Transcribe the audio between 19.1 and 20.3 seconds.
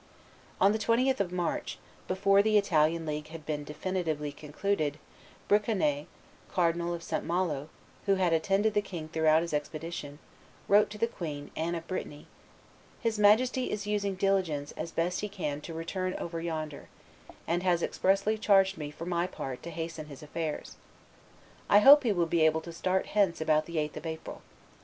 part, to hasten his